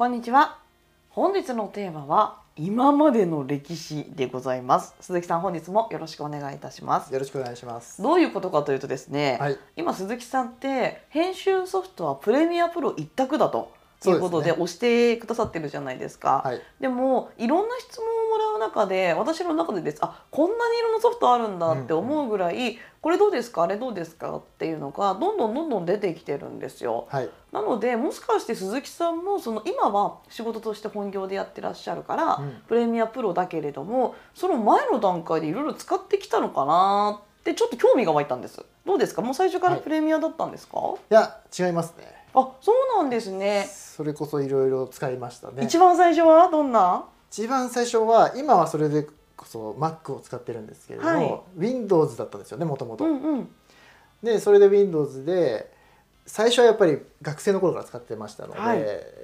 [0.00, 0.56] こんにちは。
[1.10, 4.94] 本日のテーマは今までの歴史でございます。
[4.98, 7.12] 鈴木さん本日もよろしくお願いいたします。
[7.12, 8.00] よろしくお願いします。
[8.00, 9.58] どういうことかというとですね、はい。
[9.76, 13.74] 今鈴木さんって編集ソフトはプレミアプロ一択だと
[14.06, 14.52] いうことでね。
[14.52, 16.62] 押してくださってるじゃないですか、はい。
[16.80, 18.06] でもいろんな質問
[18.40, 23.64] をもらう中で私の中でですあこんなにいろんなソフトあるんだって思うぐらい、これどうですか？
[23.64, 24.36] あれどうですか？
[24.36, 27.06] っていうのがどんどんどんどん出てきてるんですよ。
[27.10, 27.30] はい。
[27.52, 38.64] なのでもしかして鈴木さんもその今は仕事として本業でやってらっしゃるから、うんプレミアプロだけれどもその前の段階でいろいろ使ってきたのかなってちょっと興味が湧いたんです。
[38.86, 39.22] どうですか？
[39.22, 40.78] もう最初からはいプレミアだったんですか、
[41.10, 42.04] いや違いますね。
[42.32, 43.66] あそうなんですね。
[43.68, 45.64] それこそいろいろ使いましたね。
[45.64, 46.48] 一番最初は？
[46.50, 47.04] どんな？
[47.30, 51.40] 一番最初は今はそれでこそ Mac を使ってるんですけれども、はい。
[51.56, 53.08] Windows だったんですよねもともとう。
[53.08, 53.48] んうん。
[54.22, 55.72] でそれで Windows で
[56.26, 58.80] 最初はやっぱり学生の頃から使ってましたので,、はい。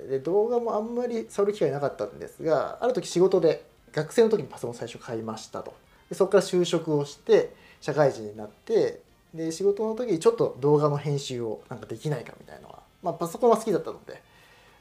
[0.09, 5.75] で動画もあんまり触る機会なかったんですがある時仕事で学生の時にパソコン最初買いましたと。
[6.08, 9.00] でそこから就職をして社会人になって
[9.34, 14.23] で仕事の時にちょっと動画の編集をなんかできないかみたいなのは、まあ、パソコンは好きだったので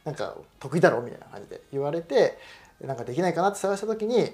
[0.05, 2.37] なんか得意だろうみたいな感じで言われて
[2.85, 4.31] なんかできないかなって探した時に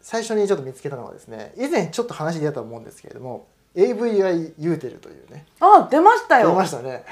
[0.00, 5.46] 最初にちょっと見つけたのはですね以前ちょっと話出たと思うんですけれども AVI ユーテルというね。
[5.60, 7.04] あ出ました出よましたね。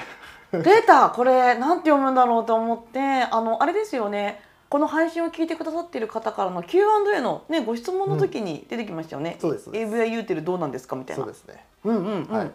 [0.53, 1.11] 出た。
[1.11, 4.41] これなんて読むんだろうと思ってあのあれですよね。
[4.69, 9.93] この配信を聞いてくださっている方からの Q&A の、ね、ご質問の時に出てきましたよね、そうですそうです。
[9.93, 11.25] AVI 言うてるどうなんですかみたいな。
[11.25, 12.51] そうですね、うんうんうん、はい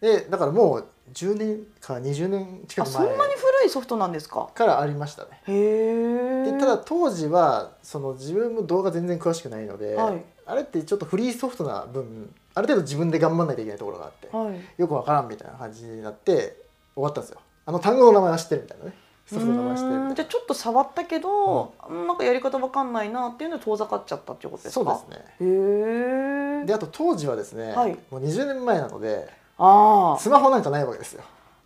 [0.00, 4.48] でだからもう10年か20年近く前あそんなに古いソフトなんですか？
[4.54, 5.42] からありましたね。
[5.46, 10.22] へえでただ当時はその自分も動画全然詳しくないので、はい。
[10.46, 14.60] あれってちょっとフリーソフトな分ある程度自分で頑張んないといけないところがあって、はい。
[14.78, 16.56] よくわからんみたいな感じになって
[16.94, 17.40] 終わったんですよ。
[17.66, 18.94] あの単語の名前は知ってるみたいなね。
[19.26, 24.84] ソフトの名前は知ってるじゃあちょっと触ったけど、なんかやり方わかんないなっていうので遠ざかっちゃったっていうことなですか？
[24.84, 25.34] そうですね。
[25.40, 27.96] へえであと当時はですね、はい。
[28.10, 29.28] もう20年前なので
[29.62, 31.22] ああスマホなんかないわけですよ。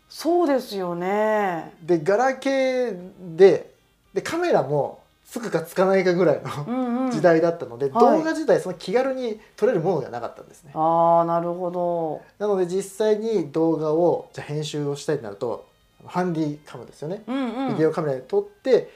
[0.09, 1.73] そうですよね。
[1.81, 2.97] でガラケー
[3.37, 3.73] で
[4.13, 8.19] でカメラもつくかつかないかぐらいの時代だったので、はい。
[8.19, 10.73] 動画自体その気軽に撮れるものがなかったんですね。
[10.75, 12.21] ああなるほど。
[12.39, 15.67] なので実際に動画をじゃあ編集をしたいとなると
[16.05, 17.73] ハンディカムですよね、うんうん。
[17.75, 18.91] ビデオカメラで撮って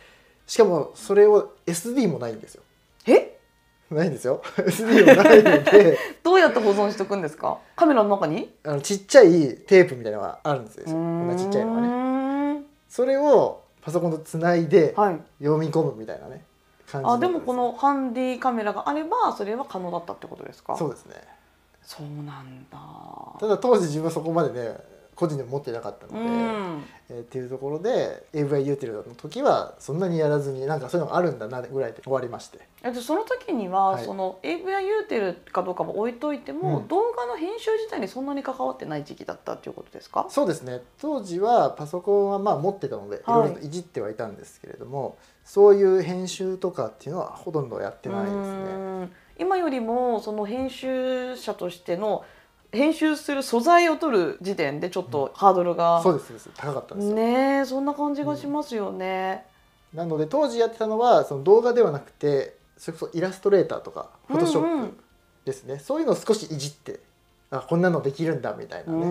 [0.47, 2.63] しかもそれを SD もないんですよ。
[2.63, 2.68] え
[3.95, 4.43] ないんですよ。
[4.57, 5.99] SD もないので。
[6.23, 7.59] どうやって保存しておくんですか？
[7.77, 8.53] カメラの中に？
[8.65, 10.85] あのちっちゃいテープみたいなのがあるんですよ。
[10.87, 12.55] こんなちっちゃいのがね。
[12.55, 15.21] ねそれをパソコンとつないではい。
[15.41, 16.43] 読み込むみたいなね。
[16.91, 20.77] 感じだあですもこのハンディカメラがあればそれは可能だったってことですか？
[20.77, 21.15] そうですね。
[21.83, 22.79] そうなんだ。
[23.41, 24.77] ただ当時自分はそこまでね
[25.19, 26.85] 個人でも持ってなかったので、うん。
[27.11, 32.61] えーっていうところで AVI ユーテルの時はそんなにやらずになんかそういうのがあるんだなぐらいで終わりまして。
[32.83, 34.05] えっとその時には、はい。
[34.05, 36.89] その AV や言うてるかどうかも置いといても、うん。
[36.89, 40.27] 動画の編集自体にそんなに関わってない時期だったっていうことですか？
[40.29, 40.83] そうですね。
[41.01, 43.41] 当時はパソコンはまあ持ってたのでいはい。
[43.41, 49.11] ろいろといじってはいたんですけれども、そういう編集とかっていうのはほとんどやってないですね。
[49.41, 52.25] 今よりもその編集者としての
[52.73, 56.51] 編集する素材を取る時点でちょっとハードルが、そうですそうです。
[56.57, 59.47] 高かったんですよ、ねえそんな感じがしますよね。
[59.95, 64.89] なので当時やってたのはその動画ではなくてそれこそイラストレーターとかフォトショッうんうん。
[64.89, 64.95] プ
[65.47, 67.01] ですね、そういうのを少しいじって
[67.51, 69.05] あこんなのできるんだみたいなうね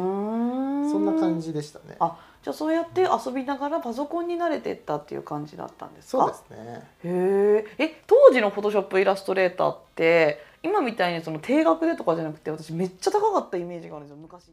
[0.91, 1.96] そんな感じでしたね。
[2.00, 6.19] あじゃあそうやって遊びながらパソコンに慣れてったっていう感じだったんですか？
[6.19, 6.88] そうですね。
[7.03, 7.84] へえ。
[7.84, 14.51] え当時のフォトショップイラストレーターって今みたいにその定額でとかじゃなくて私めっちゃ高かったイメージがあるんですよ昔。